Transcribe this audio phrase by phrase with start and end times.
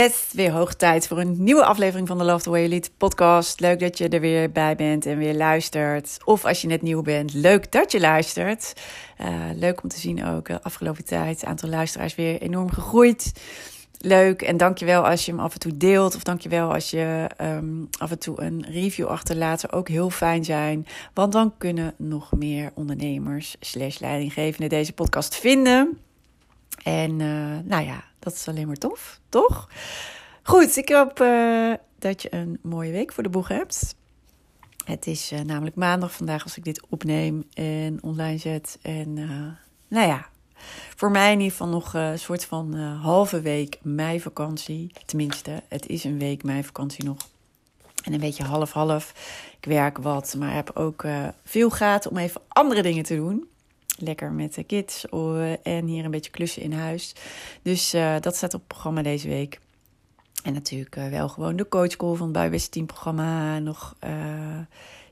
[0.00, 2.70] Het is weer hoog tijd voor een nieuwe aflevering van de Love the Way You
[2.70, 3.60] Lead podcast.
[3.60, 6.16] Leuk dat je er weer bij bent en weer luistert.
[6.24, 8.72] Of als je net nieuw bent, leuk dat je luistert.
[9.20, 11.40] Uh, leuk om te zien ook de afgelopen tijd.
[11.40, 13.32] Het aantal luisteraars weer enorm gegroeid.
[13.98, 16.14] Leuk en dankjewel als je hem af en toe deelt.
[16.14, 19.60] Of dankjewel als je um, af en toe een review achterlaat.
[19.60, 20.86] Zou ook heel fijn zijn.
[21.14, 25.98] Want dan kunnen nog meer ondernemers slash leidinggevenden deze podcast vinden.
[26.82, 29.68] En uh, nou ja, dat is alleen maar tof, toch?
[30.42, 33.94] Goed, ik hoop uh, dat je een mooie week voor de boeg hebt.
[34.84, 38.78] Het is uh, namelijk maandag vandaag als ik dit opneem en online zet.
[38.82, 39.14] En
[39.88, 40.28] nou ja,
[40.96, 44.92] voor mij in ieder geval nog een soort van halve week meivakantie.
[45.06, 47.16] Tenminste, het is een week meivakantie nog.
[48.04, 49.14] En een beetje half-half.
[49.60, 51.04] Ik werk wat, maar heb ook
[51.44, 53.48] veel gaten om even andere dingen te doen
[54.00, 55.08] lekker met de kids
[55.62, 57.14] en hier een beetje klussen in huis.
[57.62, 59.60] Dus uh, dat staat op het programma deze week.
[60.44, 63.58] En natuurlijk uh, wel gewoon de coachcall van het Buibest Team programma.
[63.58, 64.10] Nog uh,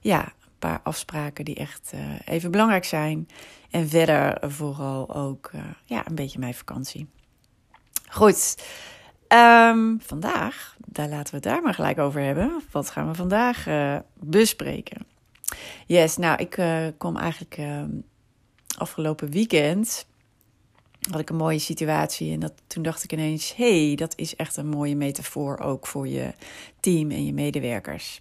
[0.01, 1.93] ja, een paar afspraken die echt
[2.25, 3.29] even belangrijk zijn.
[3.71, 5.51] En verder vooral ook
[5.85, 7.07] ja, een beetje mijn vakantie.
[8.09, 8.65] Goed,
[9.29, 12.63] um, vandaag, daar laten we het daar maar gelijk over hebben.
[12.71, 13.67] Wat gaan we vandaag
[14.15, 15.07] bespreken?
[15.87, 16.59] Yes, nou, ik
[16.99, 17.91] kom eigenlijk ehm,
[18.79, 20.07] afgelopen weekend
[21.11, 22.33] had ik een mooie situatie.
[22.33, 26.09] En dat, toen dacht ik ineens: hey, dat is echt een mooie metafoor ook voor
[26.09, 26.33] je
[26.81, 28.21] team en je medewerkers.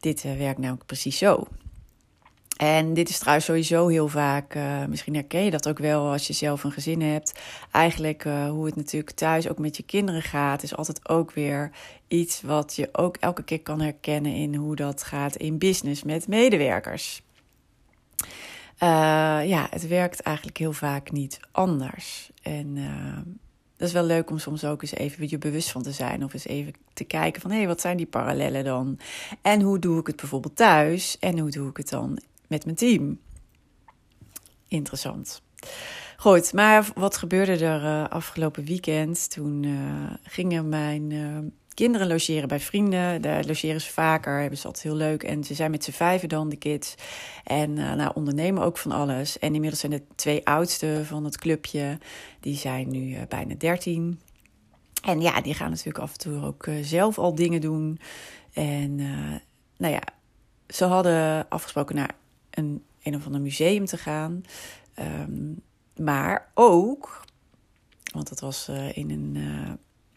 [0.00, 1.46] Dit uh, werkt namelijk precies zo.
[2.56, 6.26] En dit is trouwens sowieso heel vaak, uh, misschien herken je dat ook wel als
[6.26, 7.40] je zelf een gezin hebt.
[7.70, 11.70] Eigenlijk uh, hoe het natuurlijk thuis ook met je kinderen gaat, is altijd ook weer
[12.08, 16.28] iets wat je ook elke keer kan herkennen in hoe dat gaat in business met
[16.28, 17.22] medewerkers.
[18.82, 18.88] Uh,
[19.48, 22.30] ja, het werkt eigenlijk heel vaak niet anders.
[22.42, 23.16] En uh,
[23.76, 26.24] dat is wel leuk om soms ook eens even je bewust van te zijn.
[26.24, 28.98] Of eens even te kijken van, hé, hey, wat zijn die parallellen dan?
[29.42, 31.18] En hoe doe ik het bijvoorbeeld thuis?
[31.18, 33.18] En hoe doe ik het dan met mijn team?
[34.68, 35.42] Interessant.
[36.16, 39.30] Goed, maar wat gebeurde er uh, afgelopen weekend?
[39.30, 39.66] Toen
[40.22, 41.12] gingen mijn
[41.80, 43.22] kinderen logeren bij vrienden.
[43.22, 45.22] Daar logeren ze vaker, hebben ze altijd heel leuk.
[45.22, 46.94] En ze zijn met z'n vijven dan, de kids.
[47.44, 49.38] En uh, nou, ondernemen ook van alles.
[49.38, 51.98] En inmiddels zijn de twee oudste van het clubje,
[52.40, 54.20] die zijn nu uh, bijna dertien.
[55.02, 58.00] En ja, die gaan natuurlijk af en toe ook uh, zelf al dingen doen.
[58.52, 58.96] En
[59.76, 60.02] nou ja,
[60.68, 62.14] ze hadden afgesproken naar
[62.50, 64.42] een, een of ander museum te gaan.
[64.98, 65.62] Um,
[65.96, 67.24] maar ook,
[68.12, 69.38] want dat was in een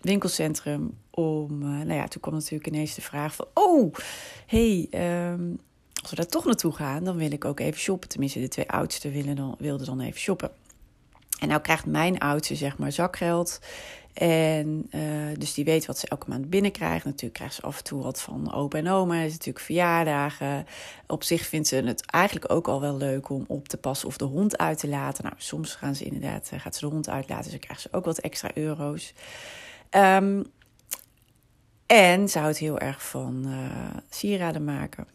[0.02, 1.62] winkelcentrum om.
[1.62, 3.94] Uh, nou ja, toen kwam natuurlijk ineens de vraag van: Oh,
[4.46, 4.88] hey,
[5.32, 5.60] um,
[6.02, 8.10] als we daar toch naartoe gaan, dan wil ik ook even shoppen.
[8.10, 10.52] Tenminste, de twee oudsten willen dan, wilden dan even shoppen.
[11.40, 13.60] En nou krijgt mijn oudste zeg maar zakgeld.
[14.14, 15.02] En uh,
[15.38, 17.06] dus die weet wat ze elke maand binnenkrijgt.
[17.06, 19.22] Natuurlijk krijgt ze af en toe wat van opa en oma.
[19.22, 20.66] Is natuurlijk verjaardagen.
[21.08, 24.18] Op zich vindt ze het eigenlijk ook al wel leuk om op te passen of
[24.18, 25.24] de hond uit te laten.
[25.24, 27.44] Nou, soms gaan ze inderdaad, uh, gaat ze de hond uitlaten.
[27.44, 29.14] Dus dan krijgt ze ook wat extra euro's.
[29.92, 30.44] Um,
[31.94, 33.56] en ze houdt heel erg van uh,
[34.10, 35.08] sieraden maken.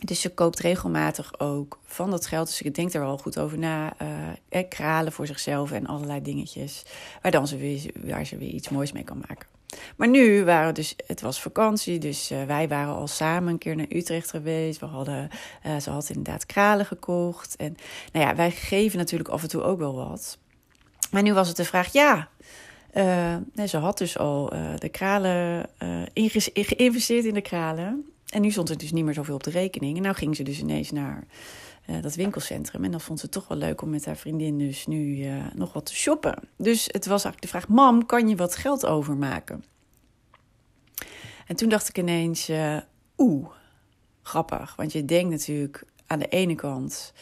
[0.00, 2.46] Dus ze koopt regelmatig ook van dat geld.
[2.46, 3.92] Dus ik denk er wel goed over na.
[4.02, 6.84] Uh, kralen voor zichzelf en allerlei dingetjes.
[7.22, 9.48] Waar, dan ze weer, waar ze weer iets moois mee kan maken.
[9.96, 13.86] Maar nu waren dus, het was vakantie, dus wij waren al samen een keer naar
[13.88, 14.80] Utrecht geweest.
[14.80, 15.30] We hadden,
[15.80, 17.56] ze had inderdaad kralen gekocht.
[17.56, 17.76] En
[18.12, 20.38] nou ja, wij geven natuurlijk af en toe ook wel wat.
[21.10, 22.28] Maar nu was het de vraag, ja,
[23.54, 26.02] nee, ze had dus al uh, de kralen uh,
[26.52, 28.04] geïnvesteerd in de kralen.
[28.28, 29.96] En nu stond er dus niet meer zoveel op de rekening.
[29.96, 31.26] En nou ging ze dus ineens naar
[32.00, 32.84] dat winkelcentrum.
[32.84, 35.72] En dan vond ze het toch wel leuk om met haar vriendin dus nu nog
[35.72, 36.38] wat te shoppen.
[36.56, 39.64] Dus het was eigenlijk de vraag: Mam, kan je wat geld overmaken?
[41.46, 42.50] En toen dacht ik ineens:
[43.18, 43.48] Oeh,
[44.22, 44.76] grappig.
[44.76, 47.12] Want je denkt natuurlijk aan de ene kant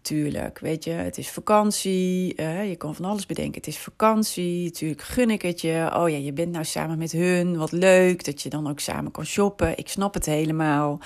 [0.00, 2.42] Tuurlijk, weet je, het is vakantie.
[2.42, 3.54] Je kan van alles bedenken.
[3.54, 4.70] Het is vakantie.
[4.70, 5.90] Tuurlijk gun ik het je.
[5.94, 7.56] Oh ja, je bent nou samen met hun.
[7.56, 9.78] Wat leuk dat je dan ook samen kan shoppen.
[9.78, 11.00] Ik snap het helemaal.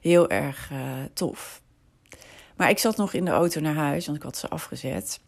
[0.00, 0.78] Heel erg uh,
[1.12, 1.62] tof.
[2.56, 5.20] Maar ik zat nog in de auto naar huis, want ik had ze afgezet.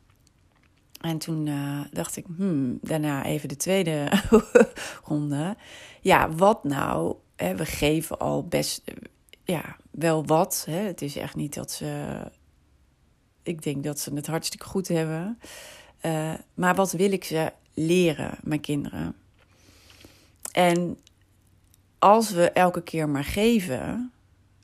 [1.01, 4.09] En toen uh, dacht ik, hmm, daarna even de tweede
[5.05, 5.57] ronde.
[6.01, 7.17] Ja, wat nou?
[7.37, 8.83] We geven al best,
[9.45, 10.67] ja, wel wat.
[10.71, 12.21] Het is echt niet dat ze
[13.49, 15.39] ik denk dat ze het hartstikke goed hebben.
[16.03, 19.15] Uh, maar wat wil ik ze leren, mijn kinderen?
[20.53, 20.99] En
[21.99, 24.13] als we elke keer maar geven,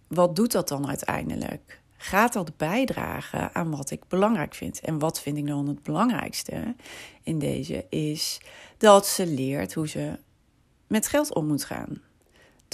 [0.06, 1.80] wat doet dat dan uiteindelijk?
[1.96, 4.80] Gaat dat bijdragen aan wat ik belangrijk vind?
[4.80, 6.74] En wat vind ik dan het belangrijkste
[7.22, 7.86] in deze?
[7.88, 8.40] Is
[8.78, 10.18] dat ze leert hoe ze
[10.86, 12.02] met geld om moet gaan.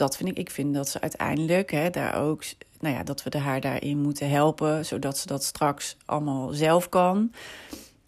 [0.01, 0.39] Dat vind ik.
[0.39, 2.45] Ik vind dat ze uiteindelijk hè, daar ook
[2.79, 7.33] nou ja, dat we haar daarin moeten helpen, zodat ze dat straks allemaal zelf kan.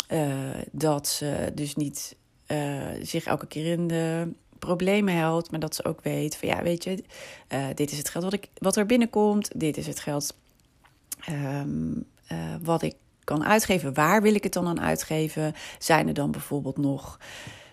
[0.09, 0.35] Uh,
[0.71, 2.17] dat ze dus niet
[2.47, 6.62] uh, zich elke keer in de problemen helpt, maar dat ze ook weet van ja,
[6.62, 7.05] weet je,
[7.49, 10.37] uh, dit is het geld wat, ik, wat er binnenkomt, dit is het geld
[11.31, 12.06] um,
[12.62, 12.94] wat ik
[13.25, 13.94] kan uitgeven.
[13.94, 15.55] Waar wil ik het dan aan uitgeven?
[15.79, 17.19] Zijn er dan bijvoorbeeld nog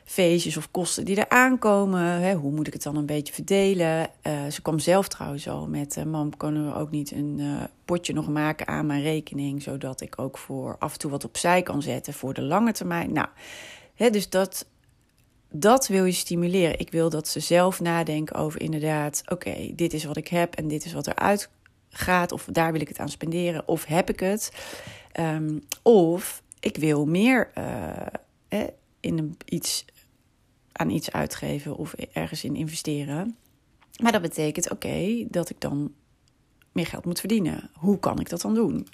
[0.09, 2.21] feestjes of kosten die er aankomen.
[2.21, 4.09] Hè, hoe moet ik het dan een beetje verdelen?
[4.27, 7.63] Uh, ze kwam zelf trouwens al met: uh, Mam, kunnen we ook niet een uh,
[7.85, 11.61] potje nog maken aan mijn rekening, zodat ik ook voor af en toe wat opzij
[11.61, 13.13] kan zetten voor de lange termijn?
[13.13, 13.27] Nou,
[13.93, 14.65] hè, dus dat,
[15.51, 16.79] dat wil je stimuleren.
[16.79, 20.67] Ik wil dat ze zelf nadenken over inderdaad: oké, dit is wat ik heb en
[20.67, 21.49] dit is wat eruit
[21.89, 24.51] gaat, of daar wil ik het aan spenderen, of heb ik het?
[25.19, 27.51] Um, of ik wil meer.
[28.99, 29.85] in een, iets
[30.71, 33.37] aan iets uitgeven of ergens in investeren.
[34.01, 35.93] Maar dat betekent, oké, dat ik dan
[36.71, 37.69] meer geld moet verdienen.
[37.73, 38.87] Hoe kan ik dat dan doen?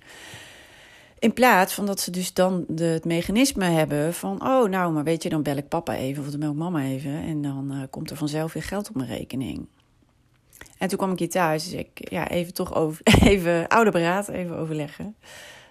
[1.19, 4.41] In plaats van dat ze dus dan de, het mechanisme hebben van...
[4.47, 6.83] oh, nou, maar weet je, dan bel ik papa even of dan bel ik mama
[6.83, 7.11] even...
[7.11, 9.67] en dan uh, komt er vanzelf weer geld op mijn rekening.
[10.77, 13.01] En toen kwam ik hier thuis, dus ik ja, even toch over,
[13.31, 15.15] even oude beraad, even overleggen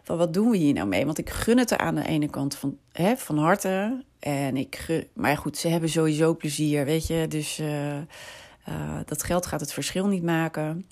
[0.04, 1.04] van wat doen we hier nou mee?
[1.04, 4.04] Want ik gun het er aan de ene kant van, hè, van harte.
[4.24, 7.26] En ik maar goed, ze hebben sowieso plezier, weet je.
[7.28, 8.02] Dus uh, uh,
[9.04, 10.86] dat geld gaat het verschil niet maken.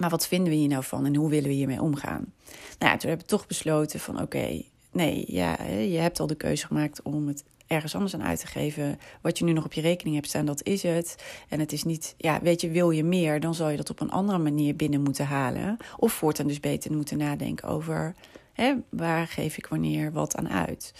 [0.00, 2.32] Maar wat vinden we hier nou van en hoe willen we hiermee omgaan?
[2.78, 4.62] Nou ja, toen hebben we toch besloten van oké,
[4.92, 8.46] nee, ja, je hebt al de keuze gemaakt om het ergens anders aan uit te
[8.46, 8.98] geven.
[9.20, 11.24] Wat je nu nog op je rekening hebt staan, dat is het.
[11.48, 14.00] En het is niet, ja, weet je, wil je meer, dan zal je dat op
[14.00, 15.76] een andere manier binnen moeten halen.
[15.96, 18.14] Of voortaan dus beter moeten nadenken over
[18.52, 20.92] hè, waar geef ik wanneer wat aan uit.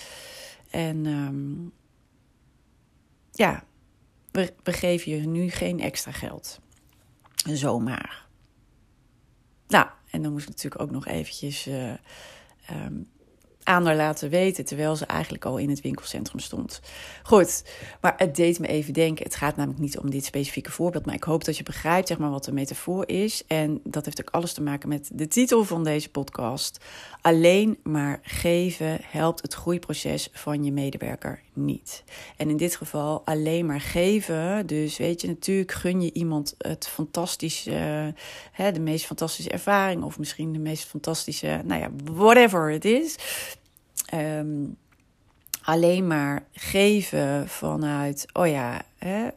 [0.71, 1.73] En um,
[3.33, 3.65] ja,
[4.31, 6.61] we, geven je nu geen extra geld.
[7.35, 8.27] Zomaar.
[9.69, 11.95] Nou, en dan moest ik natuurlijk ook nog eventjes uh,
[13.69, 16.81] aan haar laten weten, terwijl ze eigenlijk al in het winkelcentrum stond.
[17.23, 17.65] Goed,
[18.01, 19.25] maar het deed me even denken.
[19.25, 22.19] Het gaat namelijk niet om dit specifieke voorbeeld, maar ik hoop dat je begrijpt zeg
[22.19, 23.43] maar, wat de metafoor is.
[23.47, 26.85] En dat heeft ook alles te maken met de titel van deze podcast.
[27.21, 32.05] Alleen maar geven helpt het groeiproces van je medewerker niet.
[32.37, 34.67] En in dit geval alleen maar geven.
[34.67, 38.15] Dus weet je, natuurlijk gun je iemand het fantastische,
[38.53, 43.17] hè, de meest fantastische ervaring, of misschien de meest fantastische, nou ja, whatever het is.
[44.15, 44.77] Um,
[45.63, 49.29] alleen maar geven vanuit, oh ja, hè,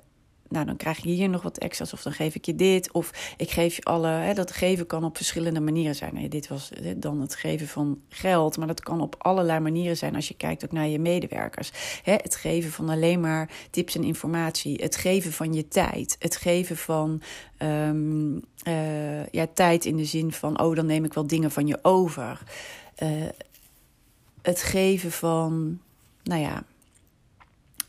[0.52, 2.92] nou dan krijg je hier nog wat extra's of dan geef ik je dit.
[2.92, 6.30] Of ik geef je alle, hè, dat geven kan op verschillende manieren zijn.
[6.30, 10.28] Dit was dan het geven van geld, maar dat kan op allerlei manieren zijn als
[10.28, 11.72] je kijkt ook naar je medewerkers.
[12.04, 16.36] Hè, het geven van alleen maar tips en informatie, het geven van je tijd, het
[16.36, 17.22] geven van
[17.60, 21.68] um, uh, ja, tijd in de zin van, oh dan neem ik wel dingen van
[21.68, 22.42] je over.
[23.04, 23.10] Uh,
[24.42, 25.80] het geven van,
[26.24, 26.64] nou ja,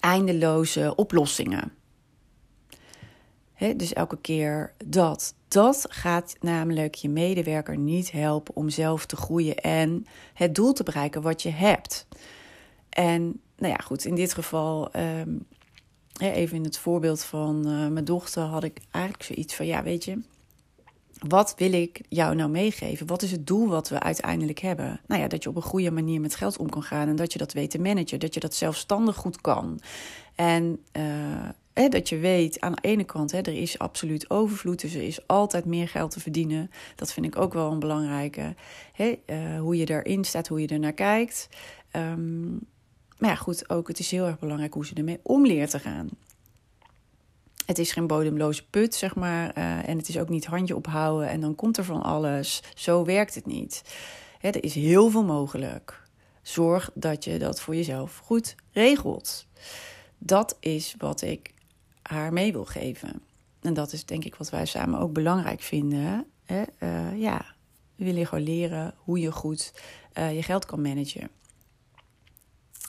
[0.00, 1.72] eindeloze oplossingen.
[3.76, 5.34] dus elke keer dat.
[5.48, 10.82] Dat gaat namelijk je medewerker niet helpen om zelf te groeien en het doel te
[10.82, 12.06] bereiken wat je hebt.
[12.88, 15.46] En nou ja, goed, in dit geval, um,
[16.18, 20.04] even in het voorbeeld van uh, mijn dochter, had ik eigenlijk zoiets van: ja, weet
[20.04, 20.18] je,
[21.28, 23.06] wat wil ik jou nou meegeven?
[23.06, 25.00] Wat is het doel wat we uiteindelijk hebben?
[25.06, 27.32] Nou ja, dat je op een goede manier met geld om kan gaan en dat
[27.32, 29.80] je dat weet te managen, dat je dat zelfstandig goed kan.
[30.34, 30.78] En
[31.76, 35.02] uh, dat je weet aan de ene kant, hè, er is absoluut overvloed, dus er
[35.02, 36.70] is altijd meer geld te verdienen.
[36.94, 38.54] Dat vind ik ook wel een belangrijke.
[38.92, 41.48] Hè, uh, hoe je daarin staat, hoe je er naar kijkt.
[41.96, 42.60] Um,
[43.18, 45.78] maar ja, goed, ook het is heel erg belangrijk hoe ze ermee om leert te
[45.78, 46.08] gaan.
[47.66, 49.58] Het is geen bodemloze put, zeg maar.
[49.58, 52.62] Uh, en het is ook niet handje ophouden en dan komt er van alles.
[52.74, 53.82] Zo werkt het niet.
[54.40, 56.02] er is heel veel mogelijk.
[56.42, 59.46] Zorg dat je dat voor jezelf goed regelt.
[60.18, 61.54] Dat is wat ik
[62.02, 63.22] haar mee wil geven.
[63.60, 66.26] En dat is denk ik wat wij samen ook belangrijk vinden.
[66.44, 66.62] Hè?
[66.78, 67.54] Uh, ja,
[67.96, 69.72] we willen gewoon leren hoe je goed
[70.18, 71.28] uh, je geld kan managen.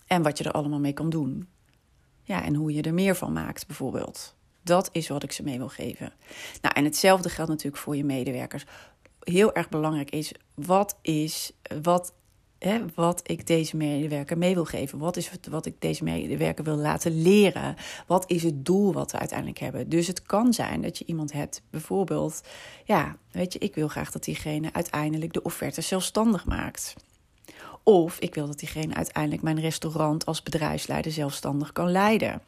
[0.07, 1.47] En wat je er allemaal mee kan doen.
[2.23, 4.35] Ja, en hoe je er meer van maakt, bijvoorbeeld.
[4.63, 6.13] Dat is wat ik ze mee wil geven.
[6.61, 8.65] Nou, en hetzelfde geldt natuurlijk voor je medewerkers.
[9.19, 11.51] Heel erg belangrijk is, wat is,
[11.81, 12.13] wat,
[12.59, 14.99] hè, wat ik deze medewerker mee wil geven?
[14.99, 17.75] Wat is het, wat ik deze medewerker wil laten leren?
[18.07, 19.89] Wat is het doel wat we uiteindelijk hebben?
[19.89, 22.41] Dus het kan zijn dat je iemand hebt, bijvoorbeeld,
[22.83, 26.95] ja, weet je, ik wil graag dat diegene uiteindelijk de offerte zelfstandig maakt.
[27.83, 32.41] Of ik wil dat diegene uiteindelijk mijn restaurant als bedrijfsleider zelfstandig kan leiden.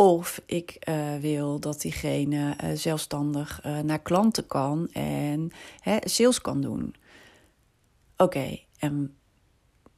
[0.00, 6.40] Of ik uh, wil dat diegene uh, zelfstandig uh, naar klanten kan en hè, sales
[6.40, 6.94] kan doen.
[8.16, 9.16] Oké, en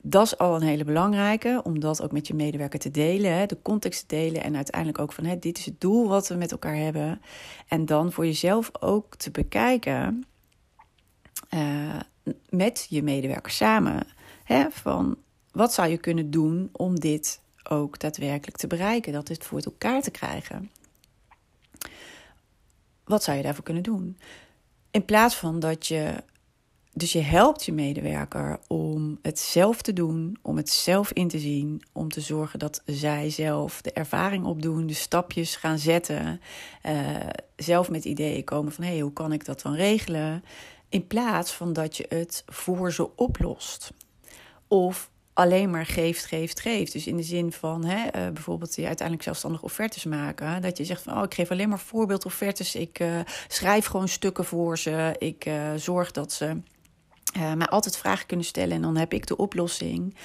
[0.01, 3.47] dat is al een hele belangrijke, om dat ook met je medewerker te delen, hè,
[3.47, 6.35] de context te delen en uiteindelijk ook van hè, dit is het doel wat we
[6.35, 7.21] met elkaar hebben.
[7.69, 10.27] En dan voor jezelf ook te bekijken
[12.49, 14.07] met je medewerker samen.
[14.45, 15.17] Hè, van
[15.51, 20.03] wat zou je kunnen doen om dit ook daadwerkelijk te bereiken, dat het voor elkaar
[20.03, 20.71] te krijgen.
[23.05, 24.19] Wat zou je daarvoor kunnen doen?
[24.91, 26.15] In plaats van dat je.
[26.95, 31.39] Dus je helpt je medewerker om het zelf te doen, om het zelf in te
[31.39, 36.41] zien, om te zorgen dat zij zelf de ervaring opdoen, de stapjes gaan zetten,
[36.87, 37.17] uh,
[37.57, 40.45] zelf met ideeën komen van hé, hey, hoe kan ik dat dan regelen?
[40.89, 43.93] In plaats van dat je het voor ze oplost.
[44.69, 46.93] Of alleen maar geeft, geeft, geeft.
[46.93, 50.63] Dus in de zin van hè, uh, bijvoorbeeld die uiteindelijk zelfstandig offertes maken.
[50.63, 52.75] Dat je zegt van oh, ik geef alleen maar voorbeeldoffertes.
[52.75, 55.15] Ik uh, schrijf gewoon stukken voor ze.
[55.19, 56.57] Ik uh, zorg dat ze
[57.57, 60.17] mij altijd vragen kunnen stellen en dan heb ik de oplossing.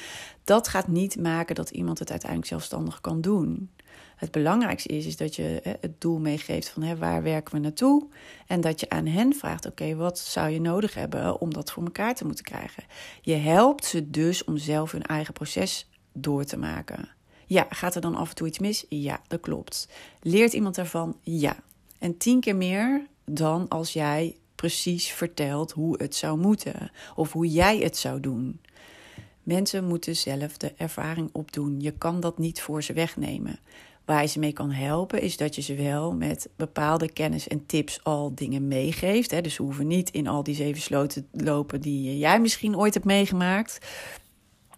[0.44, 3.70] Dat gaat niet maken dat iemand het uiteindelijk zelfstandig kan doen.
[4.18, 7.60] Het belangrijkste is, is dat je hè, het doel meegeeft van hè, waar werken we
[7.60, 8.08] naartoe.
[8.48, 11.84] En dat je aan hen vraagt, oké, wat zou je nodig hebben om dat voor
[11.84, 12.84] elkaar te moeten krijgen.
[13.22, 17.10] Je helpt ze dus om zelf hun eigen proces door te maken.
[17.46, 18.86] Ja, gaat er dan af en toe iets mis?
[18.90, 19.88] Ja, dat klopt.
[20.22, 21.18] Leert iemand daarvan?
[21.22, 21.56] Ja.
[22.00, 27.48] En tien keer meer dan als jij precies vertelt hoe het zou moeten of hoe
[27.48, 28.62] jij het zou doen.
[29.44, 31.80] Mensen moeten zelf de ervaring opdoen.
[31.80, 33.60] Je kan dat niet voor ze wegnemen.
[34.08, 37.66] Waar je ze mee kan helpen, is dat je ze wel met bepaalde kennis en
[37.66, 39.32] tips al dingen meegeeft.
[39.32, 39.42] Hè.
[39.42, 42.94] Dus ze hoeven niet in al die zeven sloten te lopen die jij misschien ooit
[42.94, 43.88] hebt meegemaakt.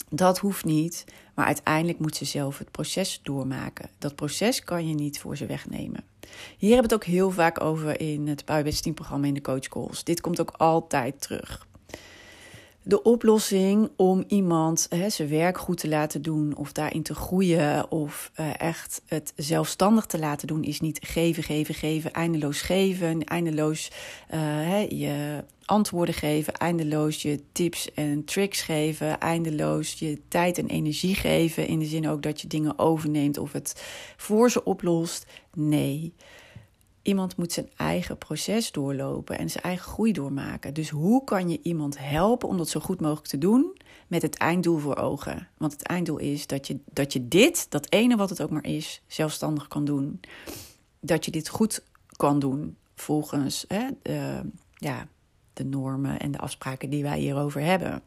[0.09, 1.05] Dat hoeft niet.
[1.35, 3.89] Maar uiteindelijk moet ze zelf het proces doormaken.
[3.97, 6.03] Dat proces kan je niet voor ze wegnemen.
[6.57, 9.67] Hier hebben we het ook heel vaak over in het Power programma in de coach
[9.67, 10.03] calls.
[10.03, 11.67] Dit komt ook altijd terug
[12.89, 17.91] de oplossing om iemand hè, zijn werk goed te laten doen of daarin te groeien
[17.91, 23.23] of uh, echt het zelfstandig te laten doen is niet geven, geven, geven, eindeloos geven,
[23.23, 23.91] eindeloos
[24.33, 30.67] uh, hè, je antwoorden geven, eindeloos je tips en tricks geven, eindeloos je tijd en
[30.67, 33.83] energie geven in de zin ook dat je dingen overneemt of het
[34.17, 35.25] voor ze oplost.
[35.53, 36.13] Nee.
[37.09, 40.73] Iemand moet zijn eigen proces doorlopen en zijn eigen groei doormaken.
[40.73, 44.37] Dus hoe kan je iemand helpen om dat zo goed mogelijk te doen met het
[44.37, 45.47] einddoel voor ogen?
[45.57, 48.65] Want het einddoel is dat je, dat je dit, dat ene wat het ook maar
[48.65, 50.19] is, zelfstandig kan doen.
[50.99, 51.83] Dat je dit goed
[52.15, 54.41] kan doen volgens hè, de,
[54.73, 55.07] ja,
[55.53, 58.01] de normen en de afspraken die wij hierover hebben.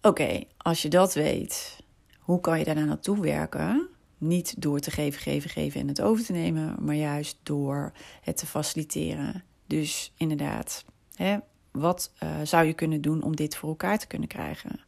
[0.00, 1.80] Oké, als je dat weet,
[2.18, 3.88] hoe kan je daarna naartoe werken?
[4.18, 8.36] Niet door te geven, geven, geven en het over te nemen, maar juist door het
[8.36, 9.44] te faciliteren.
[9.66, 11.36] Dus inderdaad, hè,
[11.70, 14.80] wat uh, zou je kunnen doen om dit voor elkaar te kunnen krijgen?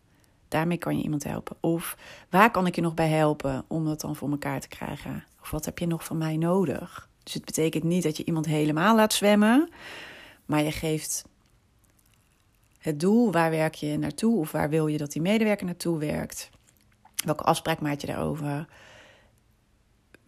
[0.48, 1.56] Daarmee kan je iemand helpen.
[1.60, 1.96] Of
[2.30, 5.24] waar kan ik je nog bij helpen om dat dan voor elkaar te krijgen?
[5.40, 7.08] Of wat heb je nog van mij nodig?
[7.22, 9.68] Dus het betekent niet dat je iemand helemaal laat zwemmen,
[10.46, 11.24] maar je geeft
[12.78, 16.50] het doel, waar werk je naartoe of waar wil je dat die medewerker naartoe werkt?
[17.24, 18.68] Welke afspraak maak je daarover?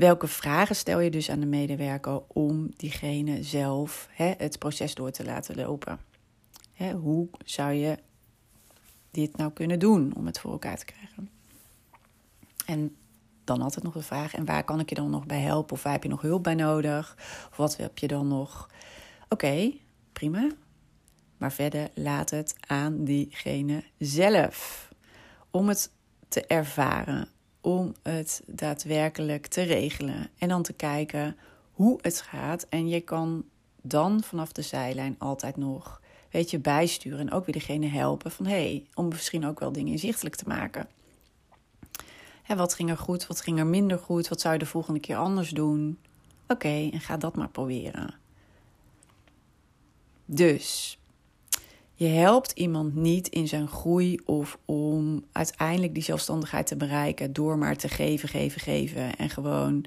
[0.00, 5.10] Welke vragen stel je dus aan de medewerker om diegene zelf hè, het proces door
[5.10, 6.00] te laten lopen?
[6.72, 7.98] Hè, hoe zou je
[9.10, 11.30] dit nou kunnen doen om het voor elkaar te krijgen?
[12.66, 12.96] En
[13.44, 15.72] dan altijd nog de vraag: en waar kan ik je dan nog bij helpen?
[15.72, 17.16] Of waar heb je nog hulp bij nodig?
[17.50, 18.70] Of wat heb je dan nog?
[19.28, 19.72] Oké,
[20.12, 20.50] prima.
[21.36, 24.88] Maar verder laat het aan diegene zelf.
[25.50, 25.90] Om het
[26.28, 27.28] te ervaren,
[27.60, 30.30] om het daadwerkelijk te regelen.
[30.38, 31.36] En dan te kijken
[31.72, 32.66] hoe het gaat.
[32.68, 33.44] En je kan
[33.82, 36.00] dan vanaf de zijlijn altijd nog
[36.30, 37.18] weet je, bijsturen.
[37.18, 40.48] En ook weer degene helpen van hé, hey, om misschien ook wel dingen inzichtelijk te
[40.48, 40.88] maken.
[42.42, 45.00] Hè, wat ging er goed, wat ging er minder goed, wat zou je de volgende
[45.00, 45.98] keer anders doen?
[46.48, 48.14] Oké, en ga dat maar proberen.
[50.24, 50.98] Dus
[52.00, 57.58] je helpt iemand niet in zijn groei of om uiteindelijk die zelfstandigheid te bereiken door
[57.58, 59.16] maar te geven, geven, geven.
[59.16, 59.84] En gewoon,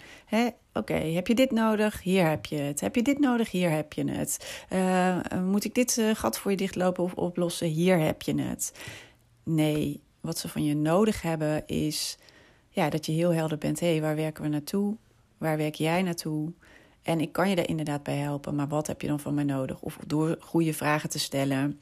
[0.74, 2.02] oké, heb je dit nodig?
[2.02, 2.80] Hier heb je het.
[2.80, 3.52] Heb je dit nodig?
[3.52, 4.64] Hier heb je het.
[4.74, 7.68] Uh, moet ik dit uh, gat voor je dichtlopen of oplossen?
[7.68, 8.74] Hier heb je het.
[9.44, 12.18] Nee, wat ze van je nodig hebben is
[12.70, 13.80] ja, dat je heel helder bent.
[13.80, 14.96] Hé, hey, waar werken we naartoe?
[15.38, 16.52] Waar werk jij naartoe?
[17.02, 19.44] En ik kan je daar inderdaad bij helpen, maar wat heb je dan van mij
[19.44, 19.82] nodig?
[19.82, 21.80] Of door goede vragen te stellen.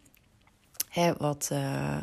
[1.18, 1.98] Wat, uh,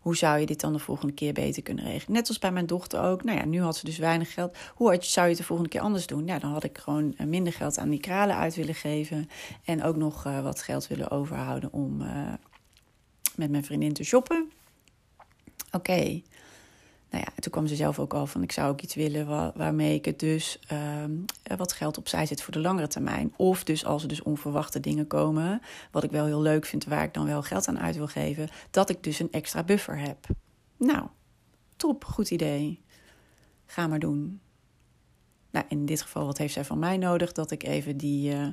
[0.00, 2.16] hoe zou je dit dan de volgende keer beter kunnen regelen?
[2.16, 3.24] Net als bij mijn dochter ook.
[3.24, 4.56] Nou ja, nu had ze dus weinig geld.
[4.74, 6.24] Hoe zou je het de volgende keer anders doen?
[6.24, 9.28] Nou, dan had ik gewoon eh, minder geld aan die kralen uit willen geven.
[9.64, 11.96] En ook nog uh, wat geld willen overhouden om
[13.36, 14.50] met mijn vriendin te shoppen.
[15.70, 16.22] Oké.
[17.10, 19.94] Nou ja, toen kwam ze zelf ook al van: ik zou ook iets willen waarmee
[19.94, 21.04] ik het dus uh,
[21.56, 23.32] wat geld opzij zet voor de langere termijn.
[23.36, 25.60] Of dus als er dus onverwachte dingen komen,
[25.90, 28.48] wat ik wel heel leuk vind, waar ik dan wel geld aan uit wil geven,
[28.70, 30.26] dat ik dus een extra buffer heb.
[30.76, 31.06] Nou,
[31.76, 32.80] top, goed idee.
[33.66, 34.40] Ga maar doen.
[35.50, 37.32] Nou, in dit geval, wat heeft zij van mij nodig?
[37.32, 38.46] Dat ik even die, uh,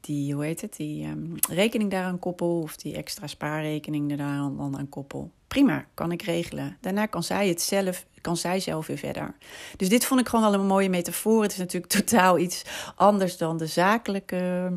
[0.00, 2.60] die hoe heet het, die um, rekening daaraan koppel.
[2.60, 5.30] Of die extra spaarrekening er dan aan koppel.
[5.52, 6.76] Prima, kan ik regelen.
[6.80, 9.34] Daarna kan zij het zelf, kan zij zelf weer verder.
[9.76, 11.42] Dus dit vond ik gewoon wel een mooie metafoor.
[11.42, 12.62] Het is natuurlijk totaal iets
[12.96, 14.72] anders dan de zakelijke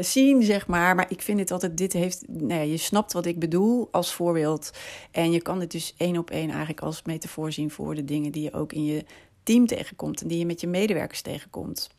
[0.00, 0.94] zien, zeg maar.
[0.94, 4.70] Maar ik vind het altijd, dit heeft, nou je snapt wat ik bedoel als voorbeeld.
[5.10, 8.32] En je kan het dus één op één eigenlijk als metafoor zien voor de dingen
[8.32, 9.04] die je ook in je
[9.42, 11.90] team tegenkomt en die je met je medewerkers tegenkomt.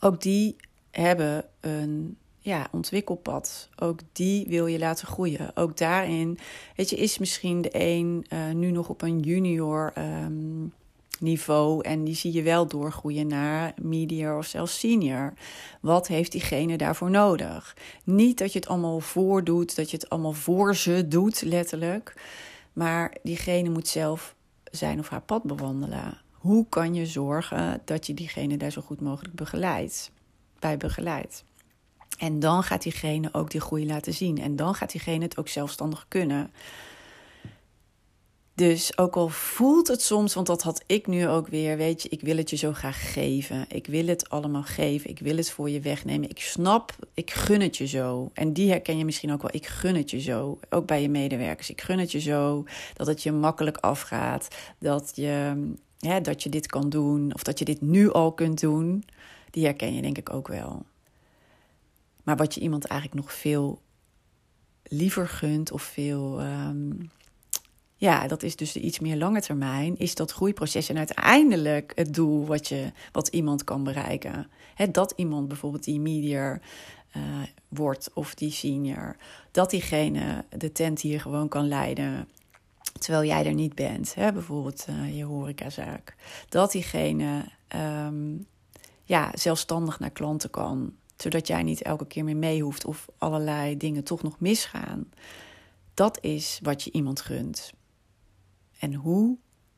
[0.00, 0.56] Ook die
[0.90, 3.68] hebben een ja, ontwikkelpad.
[3.76, 5.56] Ook die wil je laten groeien.
[5.56, 6.38] Ook daarin,
[6.76, 10.72] weet je, is misschien de een uh, nu nog op een junior um,
[11.20, 15.32] niveau en die zie je wel doorgroeien naar medior of zelfs senior.
[15.80, 17.76] Wat heeft diegene daarvoor nodig?
[18.04, 22.14] Niet dat je het allemaal voordoet, dat je het allemaal voor ze doet, letterlijk.
[22.72, 24.34] Maar diegene moet zelf
[24.70, 26.20] zijn of haar pad bewandelen.
[26.32, 30.10] Hoe kan je zorgen dat je diegene daar zo goed mogelijk begeleidt,
[30.58, 31.44] bij begeleidt?
[32.18, 34.38] En dan gaat diegene ook die groei laten zien.
[34.38, 36.50] En dan gaat diegene het ook zelfstandig kunnen.
[38.56, 42.08] Dus ook al voelt het soms, want dat had ik nu ook weer, weet je,
[42.08, 43.64] ik wil het je zo graag geven.
[43.68, 45.10] Ik wil het allemaal geven.
[45.10, 46.28] Ik wil het voor je wegnemen.
[46.28, 48.30] Ik snap, ik gun het je zo.
[48.34, 49.54] En die herken je misschien ook wel.
[49.54, 50.58] Ik gun het je zo.
[50.70, 51.70] Ook bij je medewerkers.
[51.70, 54.48] Ik gun het je zo dat het je makkelijk afgaat.
[54.78, 55.64] Dat je,
[55.98, 57.34] ja, dat je dit kan doen.
[57.34, 59.04] Of dat je dit nu al kunt doen.
[59.50, 60.84] Die herken je denk ik ook wel.
[62.24, 63.82] Maar wat je iemand eigenlijk nog veel
[64.82, 66.42] liever gunt of veel.
[66.42, 67.10] Um,
[67.96, 72.14] ja, dat is dus de iets meer lange termijn, is dat groeiproces en uiteindelijk het
[72.14, 74.50] doel wat, je, wat iemand kan bereiken.
[74.74, 76.60] He, dat iemand bijvoorbeeld die medior
[77.16, 77.22] uh,
[77.68, 79.16] wordt of die senior,
[79.50, 82.28] dat diegene de tent hier gewoon kan leiden.
[82.98, 84.32] Terwijl jij er niet bent, hè?
[84.32, 86.14] bijvoorbeeld uh, je horecazaak.
[86.48, 87.44] Dat diegene
[88.06, 88.46] um,
[89.04, 93.76] ja, zelfstandig naar klanten kan zodat jij niet elke keer meer mee hoeft of allerlei
[93.76, 95.10] dingen toch nog misgaan.
[95.94, 97.72] Dat is wat je iemand gunt.
[98.78, 99.36] En hoe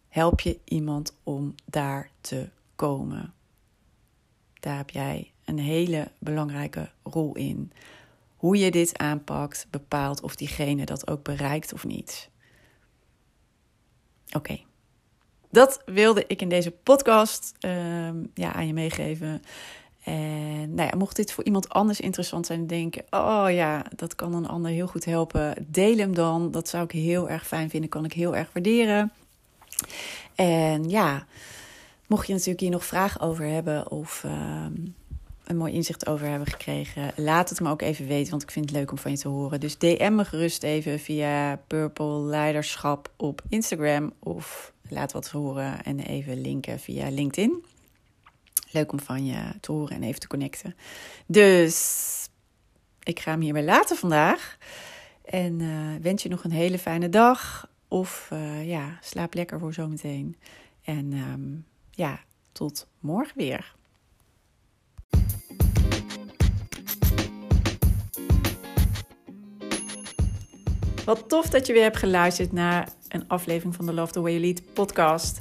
[0.08, 3.34] help je iemand om daar te komen?
[4.60, 7.72] Daar heb jij een hele belangrijke rol in.
[8.36, 12.30] Hoe je dit aanpakt bepaalt of diegene dat ook bereikt of niet.
[14.32, 14.60] Oké.
[15.50, 19.42] Dat wilde ik in deze podcast uh, ja, aan je meegeven.
[20.06, 24.34] En nou ja, mocht dit voor iemand anders interessant zijn, denken: oh ja, dat kan
[24.34, 25.66] een ander heel goed helpen.
[25.68, 26.50] Deel hem dan.
[26.50, 29.12] Dat zou ik heel erg fijn vinden, kan ik heel erg waarderen.
[30.34, 31.26] En ja,
[32.06, 34.32] mocht je natuurlijk hier nog vragen over hebben of uh,
[35.44, 38.64] een mooi inzicht over hebben gekregen, laat het me ook even weten, want ik vind
[38.68, 39.60] het leuk om van je te horen.
[39.60, 46.00] Dus DM me gerust even via Purple Leiderschap op Instagram of laat wat horen en
[46.00, 47.64] even linken via LinkedIn.
[48.70, 50.76] Leuk om van je te horen en even te connecten.
[51.26, 52.28] Dus
[53.02, 54.58] ik ga hem hierbij laten vandaag.
[55.24, 57.68] En uh, wens je nog een hele fijne dag.
[57.88, 60.36] Of uh, ja, slaap lekker voor zometeen.
[60.82, 62.20] En um, ja,
[62.52, 63.74] tot morgen weer.
[71.04, 74.32] Wat tof dat je weer hebt geluisterd naar een aflevering van de Love the Way
[74.32, 75.40] You Lead podcast.